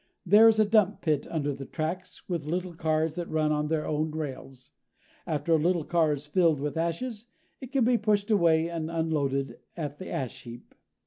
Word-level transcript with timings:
There 0.25 0.47
is 0.47 0.57
a 0.57 0.65
dump 0.65 1.01
pit 1.01 1.27
under 1.29 1.53
the 1.53 1.67
tracks, 1.67 2.27
with 2.27 2.47
little 2.47 2.73
cars 2.73 3.13
that 3.13 3.29
run 3.29 3.51
on 3.51 3.67
their 3.67 3.85
own 3.85 4.09
rails. 4.09 4.71
After 5.27 5.53
a 5.53 5.57
little 5.59 5.83
car 5.83 6.11
is 6.13 6.25
filled 6.25 6.59
with 6.59 6.75
ashes, 6.75 7.27
it 7.59 7.71
can 7.71 7.83
be 7.85 7.99
pushed 7.99 8.31
away 8.31 8.67
and 8.67 8.89
unloaded 8.89 9.59
at 9.77 9.99
the 9.99 10.09
ash 10.09 10.41
heap. 10.41 10.73